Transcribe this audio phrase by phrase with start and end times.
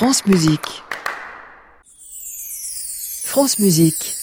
[0.00, 0.82] France Musique.
[3.26, 4.16] France Musique.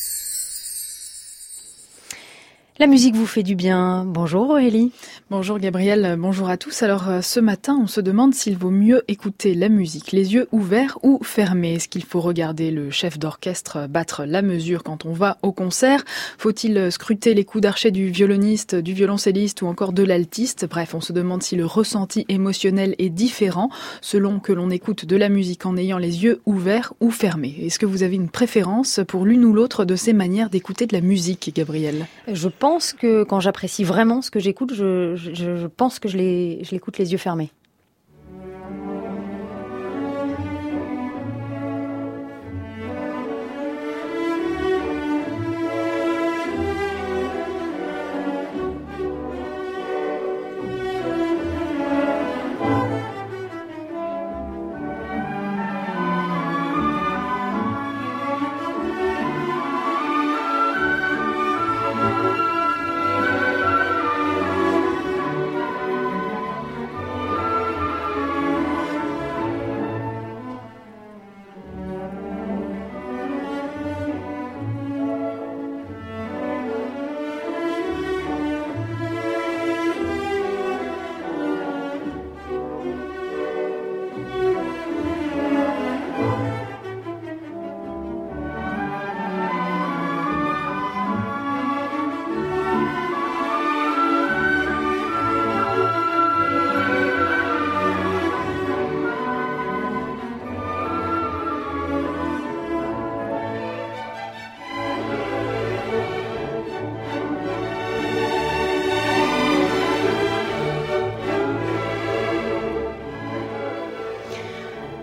[2.79, 4.05] La musique vous fait du bien.
[4.05, 4.91] Bonjour Aurélie.
[5.31, 6.83] Bonjour Gabriel, bonjour à tous.
[6.83, 10.47] Alors euh, ce matin, on se demande s'il vaut mieux écouter la musique les yeux
[10.51, 11.73] ouverts ou fermés.
[11.73, 16.03] Est-ce qu'il faut regarder le chef d'orchestre battre la mesure quand on va au concert?
[16.37, 20.67] Faut-il scruter les coups d'archet du violoniste, du violoncelliste ou encore de l'altiste?
[20.69, 23.71] Bref, on se demande si le ressenti émotionnel est différent
[24.01, 27.55] selon que l'on écoute de la musique en ayant les yeux ouverts ou fermés.
[27.63, 30.93] Est-ce que vous avez une préférence pour l'une ou l'autre de ces manières d'écouter de
[30.93, 32.05] la musique, Gabriel?
[32.31, 36.17] Je pense que quand j'apprécie vraiment ce que j'écoute, je, je, je, pense que je
[36.17, 37.51] l'écoute les yeux fermés.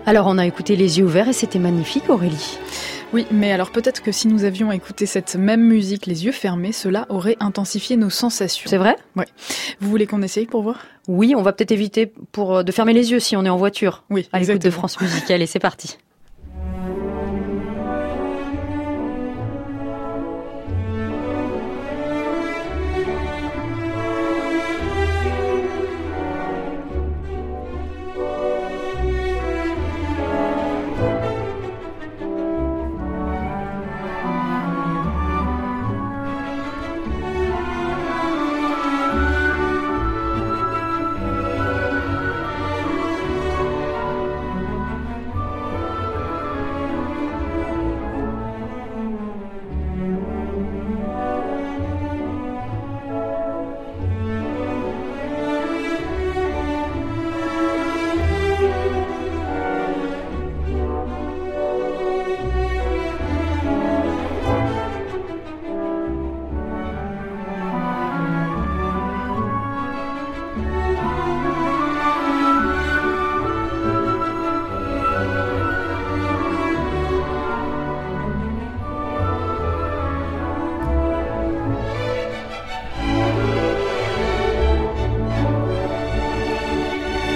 [0.07, 2.59] Alors on a écouté les yeux ouverts et c'était magnifique Aurélie.
[3.11, 6.73] Oui, mais alors peut-être que si nous avions écouté cette même musique les yeux fermés,
[6.73, 8.69] cela aurait intensifié nos sensations.
[8.69, 8.97] C'est vrai?
[9.15, 9.25] Oui.
[9.79, 10.81] Vous voulez qu'on essaye pour voir?
[11.07, 14.03] Oui, on va peut-être éviter pour de fermer les yeux si on est en voiture.
[14.11, 15.29] Oui, à l'écoute de France Musique.
[15.31, 15.97] Allez, c'est parti.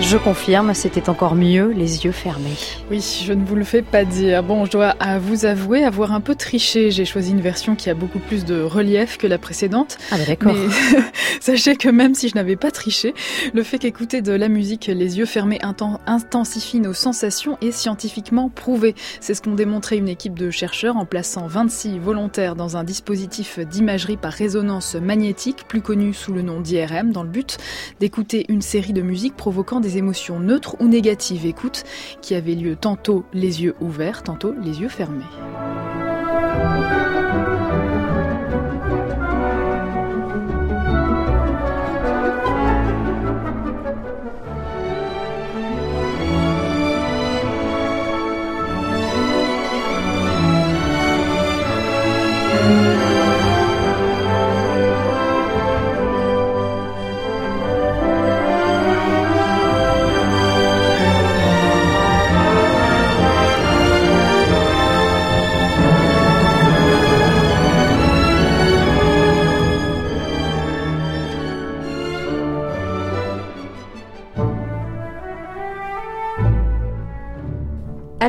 [0.10, 2.58] Je confirme, c'était encore mieux les yeux fermés.
[2.90, 4.42] Oui, je ne vous le fais pas dire.
[4.42, 6.90] Bon, je dois vous avouer avoir un peu triché.
[6.90, 10.00] J'ai choisi une version qui a beaucoup plus de relief que la précédente.
[10.10, 10.56] Ah bah d'accord.
[10.56, 11.02] Mais
[11.42, 13.14] sachez que même si je n'avais pas triché,
[13.54, 15.60] le fait qu'écouter de la musique les yeux fermés
[16.08, 18.96] intensifie nos sensations est scientifiquement prouvé.
[19.22, 23.60] C'est ce qu'ont démontré une équipe de chercheurs en plaçant 26 volontaires dans un dispositif
[23.60, 27.60] d'imagerie par résonance magnétique, plus connu sous le nom d'IRM, dans le but
[28.00, 31.46] d'écouter une série de musiques provoquant des émotions neutres ou négatives.
[31.46, 31.84] Écoute,
[32.22, 35.24] qui avait lieu tantôt les yeux ouverts, tantôt les yeux fermés.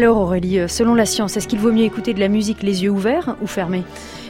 [0.00, 2.88] Alors Aurélie, selon la science, est-ce qu'il vaut mieux écouter de la musique les yeux
[2.88, 3.82] ouverts ou fermés?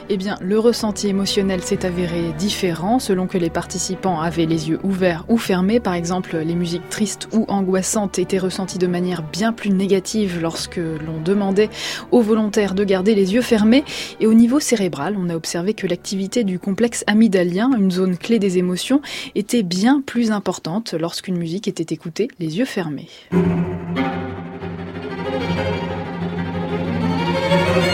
[0.09, 4.81] Eh bien, le ressenti émotionnel s'est avéré différent selon que les participants avaient les yeux
[4.83, 5.79] ouverts ou fermés.
[5.79, 10.75] Par exemple, les musiques tristes ou angoissantes étaient ressenties de manière bien plus négative lorsque
[10.75, 11.69] l'on demandait
[12.11, 13.85] aux volontaires de garder les yeux fermés.
[14.19, 18.39] Et au niveau cérébral, on a observé que l'activité du complexe amygdalien, une zone clé
[18.39, 18.99] des émotions,
[19.35, 23.07] était bien plus importante lorsqu'une musique était écoutée les yeux fermés.
[27.51, 27.91] Alors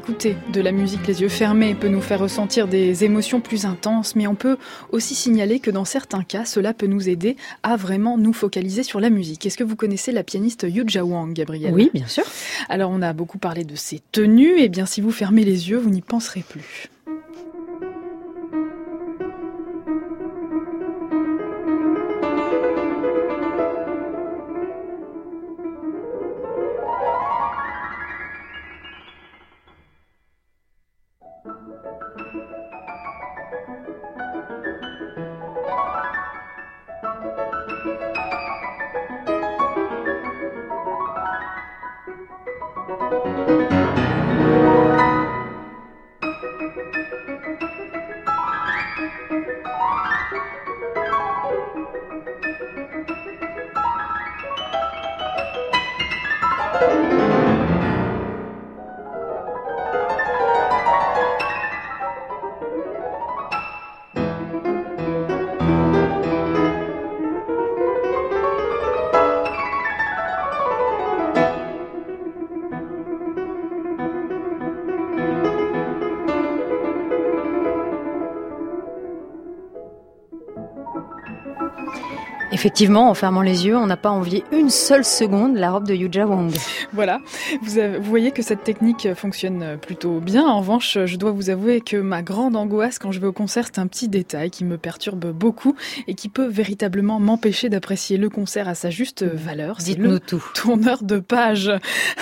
[0.00, 4.16] écoutez, de la musique les yeux fermés peut nous faire ressentir des émotions plus intenses,
[4.16, 4.56] mais on peut
[4.92, 8.98] aussi signaler que dans certains cas, cela peut nous aider à vraiment nous focaliser sur
[8.98, 9.44] la musique.
[9.44, 12.24] Est-ce que vous connaissez la pianiste Yuja Wang, Gabriel Oui, bien sûr.
[12.70, 15.68] Alors on a beaucoup parlé de ses tenues, et eh bien si vous fermez les
[15.68, 16.88] yeux, vous n'y penserez plus.
[42.10, 42.28] Thank
[49.48, 49.59] you.
[82.52, 85.94] Effectivement, en fermant les yeux, on n'a pas envié une seule seconde la robe de
[85.94, 86.52] Yuja Wang.
[86.92, 87.20] Voilà,
[87.62, 90.44] vous, voyez que cette technique fonctionne plutôt bien.
[90.44, 93.66] En revanche, je dois vous avouer que ma grande angoisse quand je vais au concert,
[93.66, 95.76] c'est un petit détail qui me perturbe beaucoup
[96.08, 99.76] et qui peut véritablement m'empêcher d'apprécier le concert à sa juste valeur.
[99.76, 100.44] Dites-nous tout.
[100.54, 101.70] Tourneur de page.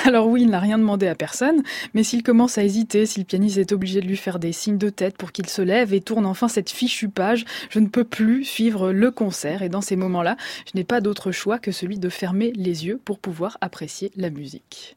[0.04, 1.62] Alors oui, il n'a rien demandé à personne,
[1.94, 4.78] mais s'il commence à hésiter, si le pianiste est obligé de lui faire des signes
[4.78, 8.04] de tête pour qu'il se lève et tourne enfin cette fichue page, je ne peux
[8.04, 11.98] plus le concert et dans ces moments là je n'ai pas d'autre choix que celui
[11.98, 14.96] de fermer les yeux pour pouvoir apprécier la musique.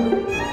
[0.00, 0.49] Música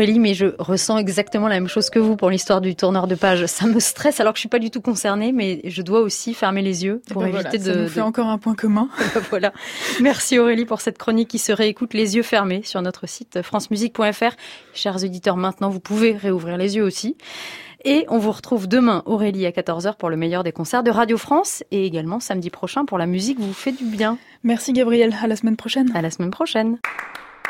[0.00, 3.14] Aurélie, mais je ressens exactement la même chose que vous pour l'histoire du tourneur de
[3.14, 3.44] page.
[3.44, 6.32] Ça me stresse alors que je suis pas du tout concernée, mais je dois aussi
[6.32, 7.64] fermer les yeux pour ben éviter de.
[7.64, 8.88] Ça nous fait encore un point commun.
[9.28, 9.52] voilà.
[10.00, 14.36] Merci Aurélie pour cette chronique qui se réécoute les yeux fermés sur notre site francemusique.fr.
[14.72, 17.18] Chers auditeurs, maintenant vous pouvez réouvrir les yeux aussi.
[17.84, 21.18] Et on vous retrouve demain, Aurélie, à 14h pour le meilleur des concerts de Radio
[21.18, 24.16] France et également samedi prochain pour la musique vous fait du bien.
[24.44, 25.92] Merci Gabriel, à la semaine prochaine.
[25.94, 26.78] À la semaine prochaine.